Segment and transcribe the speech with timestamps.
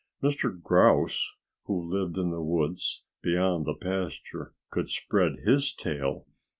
[0.23, 0.59] Mr.
[0.59, 6.25] Grouse, who lived in the woods, beyond the pasture, could spread his tail.